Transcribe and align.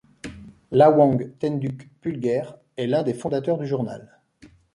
Lhawang 0.71 1.29
Tenduk 1.37 1.87
Pulger 2.01 2.41
est 2.75 2.87
l’un 2.87 3.03
des 3.03 3.13
fondateurs 3.13 3.59
du 3.59 3.67
journal. 3.67 4.19